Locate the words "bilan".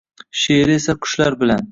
1.45-1.69